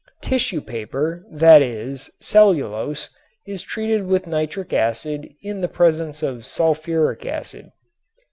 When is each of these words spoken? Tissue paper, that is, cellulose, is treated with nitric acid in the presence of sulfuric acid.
Tissue 0.23 0.61
paper, 0.61 1.27
that 1.29 1.61
is, 1.61 2.09
cellulose, 2.19 3.11
is 3.45 3.61
treated 3.61 4.07
with 4.07 4.25
nitric 4.25 4.73
acid 4.73 5.29
in 5.43 5.61
the 5.61 5.67
presence 5.67 6.23
of 6.23 6.37
sulfuric 6.43 7.23
acid. 7.23 7.69